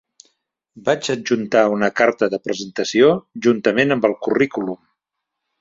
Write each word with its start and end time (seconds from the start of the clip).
Vaig 0.87 1.09
adjuntar 1.13 1.61
una 1.75 1.91
carta 2.01 2.31
de 2.35 2.41
presentació 2.47 3.13
juntament 3.49 3.97
amb 3.97 4.09
el 4.11 4.21
currículum. 4.29 4.85